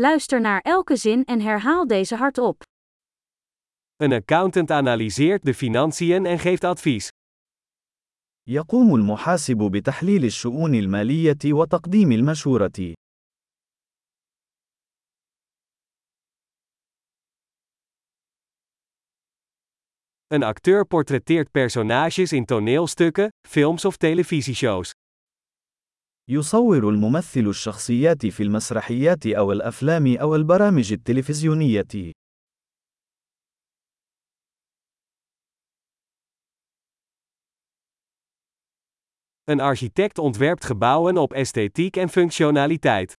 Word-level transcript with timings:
Luister 0.00 0.40
naar 0.40 0.60
elke 0.60 0.96
zin 0.96 1.24
en 1.24 1.40
herhaal 1.40 1.86
deze 1.86 2.16
hardop. 2.16 2.62
Een 3.96 4.12
accountant 4.12 4.70
analyseert 4.70 5.44
de 5.44 5.54
financiën 5.54 6.26
en 6.26 6.38
geeft 6.38 6.64
advies. 6.64 7.08
يقوم 8.48 8.94
المحاسب 8.94 9.56
بتحليل 9.56 10.24
الشؤون 10.24 10.74
المالية 10.74 11.52
وتقديم 11.52 12.12
المشورة. 12.12 12.92
Een 20.26 20.42
acteur 20.42 20.86
portretteert 20.86 21.50
personages 21.50 22.32
in 22.32 22.44
toneelstukken, 22.44 23.28
films 23.48 23.84
of 23.84 23.96
televisieshows. 23.96 24.92
يصور 26.30 26.88
الممثل 26.88 27.46
الشخصيات 27.48 28.26
في 28.26 28.42
المسرحيات 28.42 29.26
أو 29.26 29.52
الأفلام 29.52 30.16
أو 30.16 30.34
البرامج 30.34 30.92
التلفزيونية. 30.92 32.12
Een 39.44 39.60
architect 39.60 40.18
ontwerpt 40.18 40.64
gebouwen 40.64 41.16
op 41.16 41.32
esthetiek 41.32 41.96
en 41.96 42.08
functionaliteit. 42.08 43.14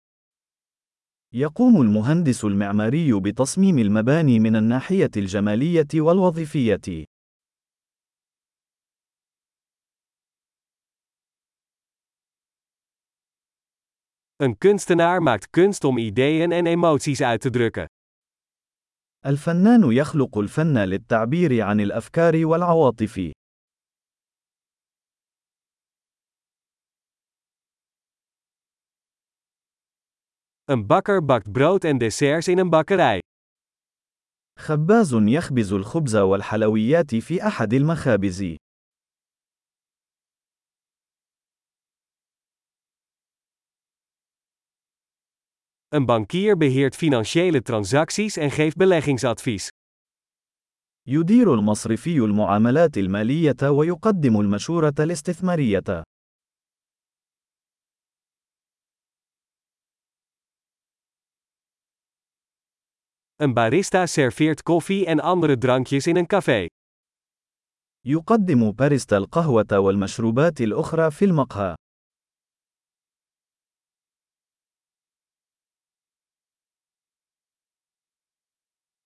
يقوم 1.33 1.81
المهندس 1.81 2.45
المعماري 2.45 3.19
بتصميم 3.19 3.79
المباني 3.79 4.39
من 4.39 4.55
الناحية 4.55 5.11
الجمالية 5.17 5.87
والوظيفية. 5.95 7.05
Een 14.41 14.57
kunstenaar 14.57 15.21
maakt 15.21 15.49
kunst 15.49 15.83
om 15.83 15.97
ideeën 15.97 16.51
en 16.51 16.65
emoties 16.65 17.21
uit 17.21 17.41
te 17.41 17.49
drukken. 17.49 17.85
الفنان 19.25 19.91
يخلق 19.91 20.37
الفن 20.37 20.77
للتعبير 20.77 21.61
عن 21.61 21.79
الأفكار 21.79 22.45
والعواطف. 22.45 23.31
Een 30.65 30.87
bakker 30.87 31.25
bakt 31.25 31.51
brood 31.51 31.83
en 31.83 31.97
desserts 31.97 32.47
in 32.47 32.57
een 32.57 32.69
bakkerij. 32.69 33.19
خباز 34.59 35.13
يخبز 35.13 35.73
الخبز 35.73 36.15
والحلويات 36.15 37.15
في 37.15 37.47
أحد 37.47 37.73
المخابز. 37.73 38.68
Een 45.91 46.05
bankier 46.05 46.57
beheert 46.57 46.95
financiële 46.95 47.61
transacties 47.61 48.37
en 48.37 48.51
geeft 48.51 48.77
beleggingsadvies. 48.77 49.69
يدير 51.07 51.53
المصرفي 51.53 52.17
المعاملات 52.17 52.97
المالية 52.97 53.69
ويقدم 53.69 54.39
المشورة 54.39 54.93
الاستثمارية. 54.99 56.03
Een 63.35 63.53
barista 63.53 64.05
serveert 64.05 64.63
koffie 64.63 65.05
en 65.05 65.19
andere 65.19 65.57
drankjes 65.57 66.07
in 66.07 66.17
een 66.17 66.27
café. 66.27 66.67
يقدم 68.05 68.71
باريستا 68.71 69.17
القهوة 69.17 69.79
والمشروبات 69.79 70.61
الأخرى 70.61 71.11
في 71.11 71.25
المقهى. 71.25 71.75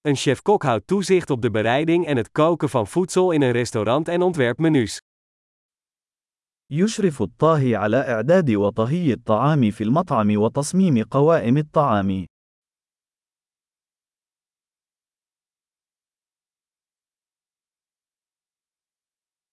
Een 0.02 0.16
chef-kok 0.16 0.62
houdt 0.62 0.86
toezicht 0.86 1.30
op 1.30 1.42
de 1.42 1.50
bereiding 1.50 2.06
en 2.06 2.16
het 2.16 2.30
koken 2.30 2.68
van 2.68 2.86
voedsel 2.86 3.30
in 3.30 3.42
een 3.42 3.52
restaurant 3.52 4.08
en 4.08 4.22
ontwerpt 4.22 4.58
menus. 4.58 4.98
يشرف 6.70 7.22
الطاهي 7.22 7.74
على 7.76 7.96
إعداد 7.96 8.50
وطهي 8.50 9.12
الطعام 9.12 9.70
في 9.70 9.84
المطعم 9.84 10.36
وتصميم 10.36 11.02
قوائم 11.02 11.56
الطعام. 11.56 12.26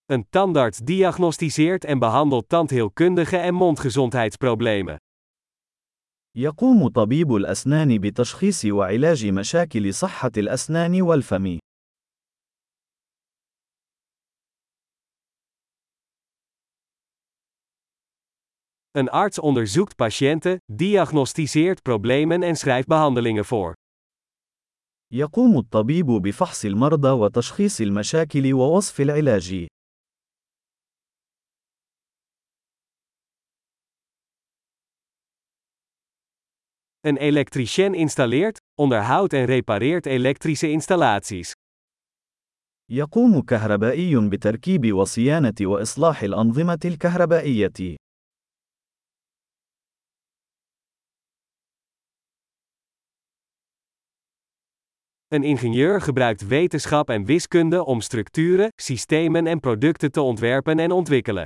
Een 0.06 0.30
tandarts 0.30 0.78
diagnosticeert 0.78 1.86
en 1.86 2.00
behandelt 2.00 2.50
tandheelkundige 2.50 3.38
en 3.38 3.54
mondgezondheidsproblemen. 3.54 4.98
يقوم 6.37 6.89
طبيب 6.89 7.35
الأسنان 7.35 7.99
بتشخيص 7.99 8.65
وعلاج 8.65 9.27
مشاكل 9.27 9.95
صحة 9.95 10.31
الأسنان 10.37 11.03
والفم. 11.03 11.59
Een 18.93 19.09
arts 19.09 19.39
onderzoekt 19.39 19.97
patiënten, 19.97 20.59
diagnosticeert 20.73 21.83
problemen 21.83 22.43
en 22.43 22.57
schrijft 22.57 22.89
behandelingen 22.89 23.45
voor. 23.45 23.73
يقوم 25.13 25.59
الطبيب 25.59 26.07
بفحص 26.07 26.65
المرضى 26.65 27.11
وتشخيص 27.11 27.81
المشاكل 27.81 28.53
ووصف 28.53 29.01
العلاج. 29.01 29.67
Een 37.00 37.18
elektricien 37.18 37.94
installeert, 37.94 38.58
onderhoudt 38.82 39.34
en 39.34 39.46
repareert 39.46 40.06
elektrische 40.06 40.72
installaties. 40.72 41.54
يقوم 42.90 43.42
كهربائي 43.42 44.16
بتركيب 44.30 44.94
وصيانة 44.94 45.54
وإصلاح 45.62 46.22
الأنظمة 46.22 46.80
الكهربائية. 46.86 47.96
Een 55.28 55.44
ingenieur 55.44 56.02
gebruikt 56.02 56.48
wetenschap 56.48 57.10
en 57.10 57.26
wiskunde 57.26 57.86
om 57.86 58.02
structuren, 58.02 58.68
systemen 58.82 59.48
en 59.48 59.60
producten 59.60 60.12
te 60.12 60.22
ontwerpen 60.22 60.80
en 60.80 60.92
ontwikkelen. 60.92 61.46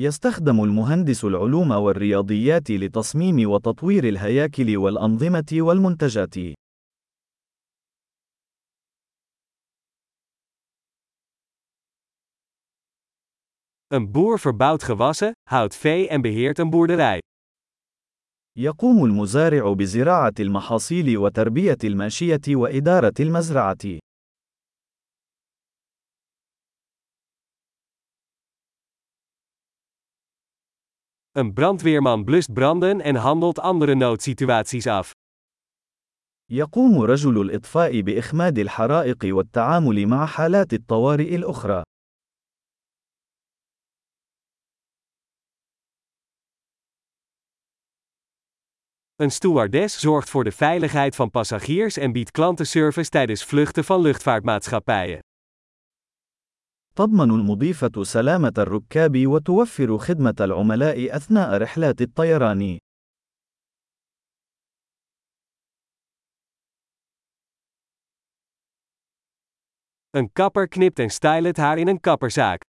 يستخدم 0.00 0.64
المهندس 0.64 1.24
العلوم 1.24 1.70
والرياضيات 1.70 2.70
لتصميم 2.70 3.50
وتطوير 3.50 4.08
الهياكل 4.08 4.76
والأنظمة 4.76 5.46
والمنتجات. 5.52 6.34
Een 13.94 14.12
boer 14.12 14.38
verbouwt 14.38 14.82
gewassen, 14.82 15.32
houdt 15.50 15.76
vee 15.76 16.08
en 16.08 16.20
beheert 16.20 16.58
een 16.58 16.70
boerderij. 16.70 17.18
يقوم 18.58 19.04
المزارع 19.04 19.72
بزراعة 19.72 20.34
المحاصيل 20.40 21.18
وتربية 21.18 21.78
الماشية 21.84 22.40
وإدارة 22.48 23.14
المزرعة. 23.20 23.98
Een 31.37 31.53
brandweerman 31.53 32.23
blust 32.23 32.53
branden 32.53 33.01
en 33.01 33.15
handelt 33.15 33.59
andere 33.59 33.95
noodsituaties 33.95 34.87
af. 34.87 35.11
يقوم 36.51 37.01
رجل 37.01 37.41
الإطفاء 37.41 38.01
بإخماد 38.01 38.59
الحرائق 38.59 39.17
والتعامل 39.23 40.07
مع 40.07 40.25
حالات 40.25 40.73
الطوارئ 40.73 41.35
الأخرى. 41.35 41.81
Een 49.15 49.31
stewardess 49.31 49.99
zorgt 49.99 50.29
voor 50.29 50.43
de 50.43 50.51
veiligheid 50.51 51.15
van 51.15 51.29
passagiers 51.29 51.97
en 51.97 52.11
biedt 52.11 52.31
klantenservice 52.31 53.09
tijdens 53.09 53.43
vluchten 53.43 53.83
van 53.83 54.01
luchtvaartmaatschappijen. 54.01 55.19
تضمن 56.98 57.30
المضيفة 57.30 58.02
سلامة 58.02 58.52
الركاب 58.58 59.26
وتوفر 59.26 59.98
خدمة 59.98 60.34
العملاء 60.40 61.16
أثناء 61.16 61.58
رحلات 61.62 62.00
الطيران. 62.00 62.78
Een 70.10 70.32
kapper 70.32 70.68
knipt 70.68 70.98
en 70.98 71.10
stylt 71.10 71.44
het 71.44 71.56
haar 71.56 71.78
in 71.78 71.88
een 71.88 72.00
kapperzaak. 72.00 72.62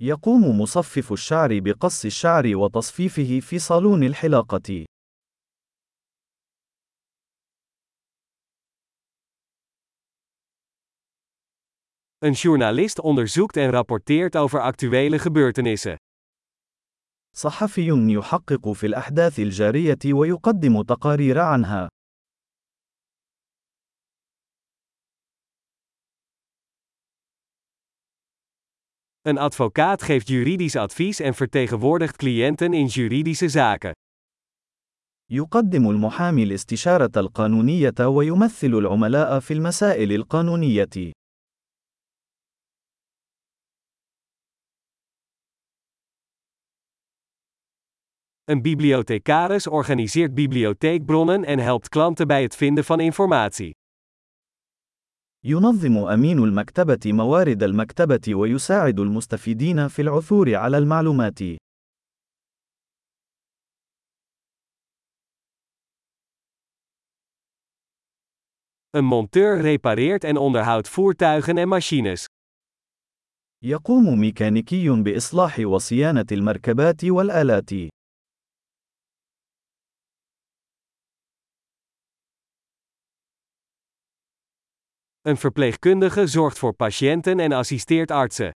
يقوم 0.00 0.60
مصفف 0.60 1.12
الشعر 1.12 1.60
بقص 1.60 2.04
الشعر 2.04 2.56
وتصفيفه 2.56 3.40
في 3.40 3.58
صالون 3.58 4.02
الحلاقة. 4.04 4.84
Een 12.23 12.31
journalist 12.31 12.99
onderzoekt 12.99 13.57
en 13.57 13.69
rapporteert 13.69 14.35
over 14.35 14.61
actuele 14.61 15.19
gebeurtenissen. 15.19 15.95
صحفي 17.35 17.87
يحقق 17.89 18.71
في 18.71 18.87
الأحداث 18.87 19.39
الجارية 19.39 20.13
ويقدم 20.13 20.81
تقارير 20.81 21.39
عنها. 21.39 21.87
Een 29.21 29.37
advocaat 29.37 30.03
geeft 30.03 30.27
juridisch 30.27 30.75
advies 30.75 31.19
en 31.19 31.33
vertegenwoordigt 31.33 32.15
cliënten 32.15 32.73
in 32.73 32.85
juridische 32.85 33.49
zaken. 33.49 33.91
يقدم 35.31 35.89
المحامي 35.89 36.43
الاستشارة 36.43 37.11
القانونية 37.17 38.07
ويمثل 38.07 38.73
العملاء 38.73 39.39
في 39.39 39.53
المسائل 39.53 40.11
القانونية. 40.11 41.13
Een 48.47 48.61
bibliothecaris 48.61 49.67
organiseert 49.67 50.33
bibliotheekbronnen 50.33 51.45
en 51.45 51.59
helpt 51.59 51.89
klanten 51.89 52.27
bij 52.27 52.41
het 52.41 52.55
vinden 52.55 52.83
van 52.83 52.99
informatie. 52.99 53.71
ينظم 55.45 55.97
أمين 55.97 56.39
المكتبة 56.39 56.99
موارد 57.05 57.63
المكتبة 57.63 58.35
ويساعد 58.35 58.99
المستفيدين 58.99 59.87
في 59.87 60.01
العثور 60.01 60.55
على 60.55 60.77
المعلومات. 60.77 61.39
Een 68.89 69.05
monteur 69.05 69.61
repareert 69.61 70.23
en 70.23 70.37
onderhoudt 70.37 70.89
voertuigen 70.89 71.57
en 71.57 71.67
machines. 71.67 72.25
يقوم 73.63 74.19
ميكانيكي 74.19 74.89
بإصلاح 74.89 75.59
وصيانة 75.59 76.25
المركبات 76.31 77.05
والآلات. 77.05 77.93
Een 85.27 85.37
verpleegkundige 85.37 86.27
zorgt 86.27 86.59
voor 86.59 86.73
patiënten 86.73 87.39
en 87.39 87.51
assisteert 87.51 88.11
artsen. 88.11 88.51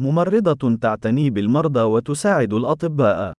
ممرضة 0.00 0.76
تعتني 0.80 1.30
بالمرضى 1.30 1.82
وتساعد 1.82 2.52
الأطباء. 2.52 3.32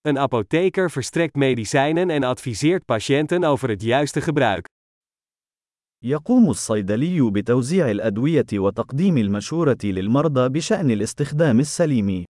Een 0.00 0.18
apotheker 0.18 0.90
verstrekt 0.90 1.34
medicijnen 1.34 2.10
en 2.10 2.22
adviseert 2.22 2.84
patiënten 2.84 3.44
over 3.44 3.68
het 3.68 3.82
juiste 3.82 4.20
gebruik. 4.20 4.66
يقوم 6.04 6.50
الصيدلي 6.50 7.30
بتوزيع 7.30 7.90
الأدوية 7.90 8.46
وتقديم 8.52 9.18
المشورة 9.18 9.78
للمرضى 9.84 10.48
بشأن 10.48 10.90
الاستخدام 10.90 11.60
السليم. 11.60 12.24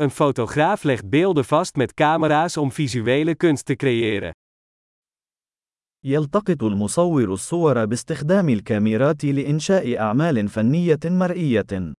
Een 0.00 0.10
fotograaf 0.10 0.82
legt 0.82 1.08
beelden 1.08 1.44
vast 1.44 1.76
met 1.76 1.94
camera's 1.94 2.56
om 2.56 2.72
visuele 2.72 3.34
kunst 3.34 3.64
te 3.64 3.76
creëren. 3.76 4.32
يلتقط 6.04 6.62
المصور 6.62 7.32
الصور 7.32 7.84
باستخدام 7.84 8.48
الكاميرات 8.48 9.24
لإنشاء 9.24 9.98
أعمال 9.98 10.48
فنية 10.48 10.98
مرئية. 11.04 11.92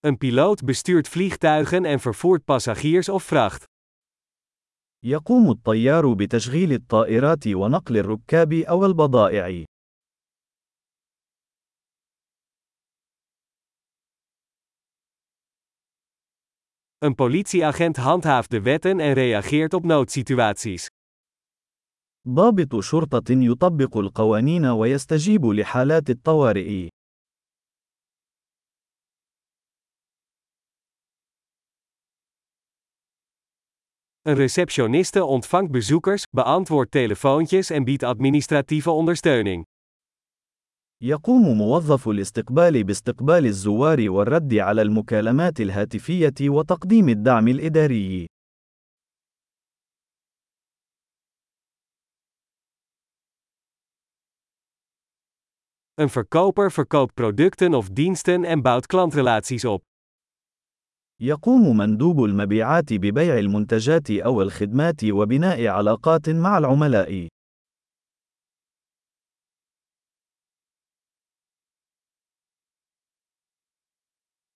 Een 0.00 0.18
piloot 0.18 0.64
bestuurt 0.64 1.08
vliegtuigen 1.08 1.84
en 1.84 2.00
vervoert 2.00 2.44
passagiers 2.44 3.08
of 3.08 3.22
vracht. 3.24 3.64
يقوم 5.04 5.50
الطيار 5.50 6.12
بتشغيل 6.14 6.72
الطائرات 6.72 7.46
ونقل 7.46 7.96
الركاب 7.96 8.52
أو 8.52 8.86
البضائع. 8.86 9.64
Een 17.04 17.14
politieagent 17.14 17.96
handhaaft 17.96 18.50
de 18.50 18.60
wetten 18.60 19.00
en 19.00 19.12
reageert 19.12 19.74
op 19.74 19.84
noodsituaties. 19.84 20.86
ضابط 22.28 22.80
شرطة 22.80 23.30
يطبق 23.30 23.96
القوانين 23.96 24.66
ويستجيب 24.66 25.46
لحالات 25.46 26.10
الطوارئ. 26.10 26.88
Een 34.22 34.34
receptioniste 34.34 35.24
ontvangt 35.24 35.70
bezoekers, 35.70 36.22
beantwoordt 36.30 36.90
telefoontjes 36.90 37.70
en 37.70 37.84
biedt 37.84 38.02
administratieve 38.02 38.90
ondersteuning. 38.90 39.66
يقوم 41.05 41.57
موظف 41.57 42.09
الاستقبال 42.09 42.83
باستقبال 42.83 43.45
الزوار 43.45 44.09
والرد 44.09 44.53
على 44.53 44.81
المكالمات 44.81 45.61
الهاتفية 45.61 46.33
وتقديم 46.41 47.09
الدعم 47.09 47.47
الإداري. 47.47 48.27
Een 56.01 56.09
verkoper 56.09 56.71
verkoopt 56.71 57.13
producten 57.13 57.73
of 57.73 57.89
diensten 57.89 58.43
en 58.43 58.61
bouwt 58.61 58.85
klantrelaties 58.85 59.65
op. 59.65 59.83
يقوم 61.21 61.77
مندوب 61.77 62.23
المبيعات 62.23 62.93
ببيع 62.93 63.39
المنتجات 63.39 64.11
أو 64.11 64.41
الخدمات 64.41 65.03
وبناء 65.03 65.67
علاقات 65.67 66.29
مع 66.29 66.57
العملاء. 66.57 67.34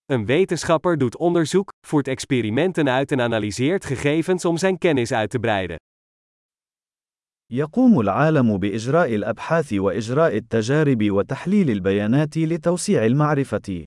Een 0.08 0.26
wetenschapper 0.26 0.98
doet 0.98 1.16
onderzoek, 1.16 1.72
voert 1.86 2.08
experimenten 2.08 2.88
uit 2.88 3.12
en 3.12 3.20
analyseert 3.20 3.84
gegevens 3.84 4.44
om 4.44 4.56
zijn 4.56 4.78
kennis 4.78 5.12
uit 5.12 5.30
te 5.30 5.38
breiden. 5.38 5.76
يقوم 7.52 8.00
العالم 8.00 8.58
بإجراء 8.58 9.14
الأبحاث 9.14 9.72
وإجراء 9.72 10.36
التجارب 10.36 11.10
وتحليل 11.10 11.70
البيانات 11.70 12.36
لتوسيع 12.36 13.04
المعرفة. 13.04 13.84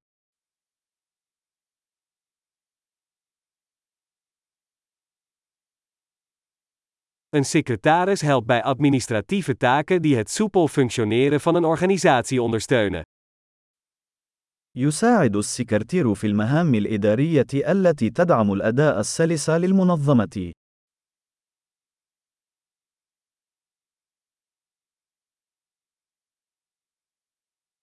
Een 7.29 7.46
secretaris 7.46 8.22
helpt 8.22 8.48
bij 8.48 8.63
administratieve 8.63 9.58
taken 9.58 10.01
die 10.01 10.15
het 10.15 10.29
soepel 10.29 10.67
functioneren 10.67 11.41
van 11.41 11.56
een 11.56 11.65
organisatie 11.65 12.41
ondersteunen. 12.41 13.01
يساعد 14.76 15.37
السكرتير 15.37 16.14
في 16.14 16.26
المهام 16.26 16.75
الإدارية 16.75 17.47
التي 17.55 18.11
تدعم 18.11 18.52
الأداء 18.52 19.00
السلس 19.00 19.50
للمنظمة. 19.50 20.52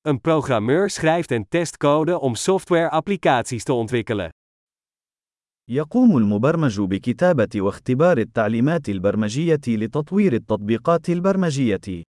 Een 0.02 0.22
programmeur 0.22 0.90
schrijft 0.90 1.32
en 1.32 1.48
test 1.50 1.78
code 1.78 2.20
om 2.20 2.36
software-applicaties 2.36 3.64
te 3.64 3.74
ontwikkelen. 3.74 4.30
يقوم 5.70 6.18
المبرمج 6.18 6.82
بكتابة 6.82 7.50
واختبار 7.56 8.18
التعليمات 8.18 8.90
البرمجية 8.90 9.62
لتطوير 9.68 10.34
التطبيقات 10.34 11.10
البرمجية. 11.10 12.09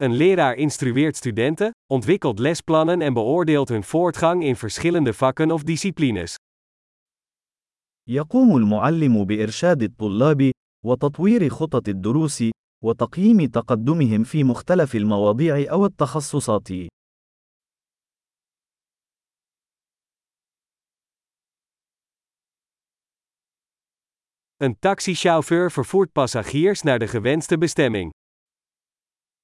Een 0.00 0.12
leraar 0.12 0.54
instrueert 0.54 1.16
studenten, 1.16 1.70
ontwikkelt 1.92 2.38
lesplannen 2.38 3.00
en 3.00 3.14
beoordeelt 3.14 3.68
hun 3.68 3.84
voortgang 3.84 4.44
in 4.44 4.56
verschillende 4.56 5.12
vakken 5.12 5.50
of 5.50 5.62
disciplines. 5.62 6.34
يقوم 8.08 8.56
المعلم 8.56 9.24
بإرشاد 9.24 9.82
الطلاب 9.82 10.50
وتطوير 10.84 11.48
خطط 11.48 11.88
الدروس 11.88 12.44
وتقييم 12.84 13.46
تقدمهم 13.46 14.24
في 14.24 14.44
مختلف 14.44 14.94
المواضيع 14.94 15.72
أو 15.72 15.86
التخصصات. 15.86 16.68
Een 24.64 24.78
taxichauffeur 24.78 25.70
vervoert 25.70 26.12
passagiers 26.12 26.82
naar 26.82 26.98
de 26.98 27.06
gewenste 27.06 27.58
bestemming. 27.58 28.10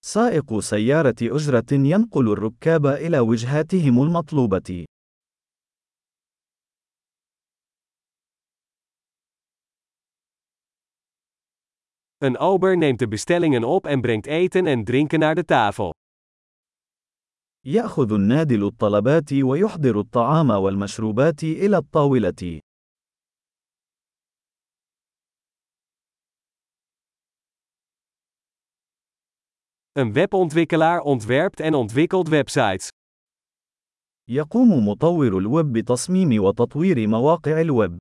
سائق 0.08 0.60
سيارة 0.60 1.16
أجرة 1.22 1.72
ينقل 1.72 2.32
الركاب 2.32 2.86
إلى 2.86 3.20
وجهاتهم 3.20 4.02
المطلوبة. 4.02 4.86
Een 12.18 12.38
ober 12.38 12.78
neemt 12.78 13.00
de 13.00 13.08
bestellingen 13.08 13.64
op 13.64 13.86
en 13.86 14.02
brengt 14.02 14.26
eten 14.26 14.66
en 14.66 14.84
drinken 14.84 15.20
naar 15.20 15.36
de 15.36 15.46
tafel. 15.46 15.94
يأخذ 17.66 18.12
النادل 18.12 18.64
الطلبات 18.64 19.34
ويحضر 19.34 20.00
الطعام 20.00 20.50
والمشروبات 20.50 21.44
إلى 21.44 21.78
الطاولة. 21.78 22.60
Een 29.97 30.13
webontwikkelaar 30.13 31.01
ontwerpt 31.01 31.61
en 31.61 31.75
ontwikkelt 31.75 32.29
websites. 32.29 32.89
يقوم 34.29 34.89
مطور 34.89 35.39
الويب 35.39 35.73
بتصميم 35.73 36.43
وتطوير 36.43 37.09
مواقع 37.09 37.61
الويب. 37.61 37.97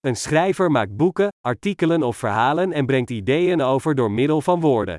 Een 0.00 0.16
schrijver 0.16 0.70
maakt 0.70 0.96
boeken, 0.96 1.28
artikelen 1.40 2.02
of 2.02 2.16
verhalen 2.16 2.72
en 2.72 2.86
brengt 2.86 3.10
ideeën 3.10 3.60
over 3.60 3.94
door 3.94 4.10
middel 4.10 4.40
van 4.40 4.60
woorden. 4.60 4.98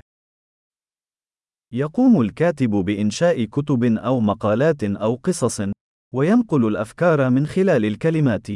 يقوم 1.72 2.20
الكاتب 2.20 2.70
بإنشاء 2.70 3.44
كتب 3.44 3.84
أو 3.84 4.20
مقالات 4.20 4.84
أو 4.84 5.14
قصص، 5.14 5.60
وينقل 6.14 6.66
الأفكار 6.66 7.30
من 7.30 7.46
خلال 7.46 7.84
الكلمات. 7.84 8.46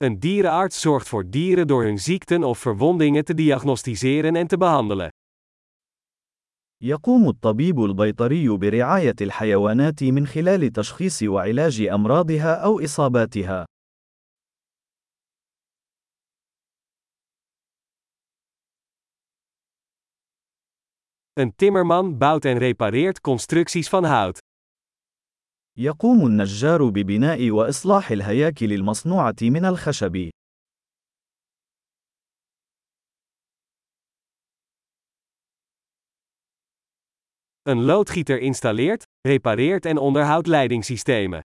Een 0.00 0.20
dierenarts 0.20 0.80
zorgt 0.80 1.08
voor 1.08 1.30
dieren 1.30 1.66
door 1.66 1.84
hun 1.84 1.98
ziekten 1.98 2.44
of 2.44 2.58
verwondingen 2.58 3.24
te 3.24 3.34
diagnosticeren 3.34 4.36
en 4.36 4.46
te 4.46 4.56
behandelen. 4.56 5.10
يقوم 6.82 7.28
الطبيب 7.28 7.84
البيطري 7.84 8.48
برعاية 8.48 9.14
الحيوانات 9.20 10.04
من 10.04 10.26
خلال 10.26 10.72
تشخيص 10.72 11.22
وعلاج 11.22 11.80
أمراضها 11.80 12.54
أو 12.54 12.80
إصاباتها. 12.80 13.64
Een 21.32 21.52
timmerman 21.56 22.18
bouwt 22.18 22.44
en 22.44 22.58
repareert 22.58 23.20
constructies 23.20 23.88
van 23.88 24.04
hout. 24.04 24.38
يقوم 25.77 26.25
النجار 26.25 26.89
ببناء 26.89 27.51
وإصلاح 27.51 28.11
الهياكل 28.11 28.73
المصنوعة 28.73 29.35
من 29.41 29.65
الخشب. 29.65 30.29
Een 37.63 37.83
loodgieter 37.83 38.39
installeert, 38.39 39.03
repareert 39.27 39.85
en 39.85 39.97
onderhoudt 39.97 40.47
leidingssystemen. 40.47 41.41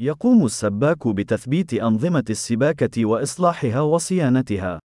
يقوم 0.00 0.44
السباك 0.44 1.08
بتثبيت 1.08 1.74
أنظمة 1.74 2.24
السباكة 2.30 3.04
وإصلاحها 3.04 3.80
وصيانتها. 3.80 4.80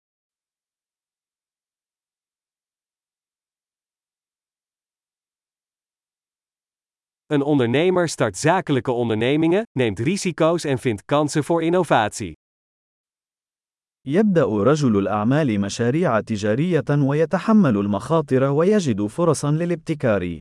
Een 7.33 7.41
ondernemer 7.41 8.09
start 8.09 8.37
zakelijke 8.37 8.91
ondernemingen, 8.91 9.63
neemt 9.71 9.99
risico's 9.99 10.63
en 10.63 10.77
vindt 10.77 11.05
kansen 11.05 11.43
voor 11.43 11.63
innovatie. 11.63 12.33
يبدأ 14.07 14.45
رجل 14.63 14.97
الأعمال 14.97 15.59
مشاريع 15.59 16.19
تجارية 16.19 16.85
ويتحمل 16.89 17.77
المخاطر 17.77 18.43
ويجد 18.43 19.05
فرصا 19.05 19.51
للابتكار. 19.51 20.39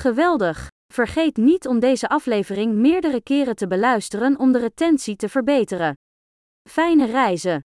Geweldig! 0.00 0.68
Vergeet 0.92 1.36
niet 1.36 1.66
om 1.66 1.80
deze 1.80 2.08
aflevering 2.08 2.74
meerdere 2.74 3.22
keren 3.22 3.56
te 3.56 3.66
beluisteren 3.66 4.38
om 4.38 4.52
de 4.52 4.58
retentie 4.58 5.16
te 5.16 5.28
verbeteren. 5.28 5.94
Fijne 6.68 7.06
reizen! 7.06 7.60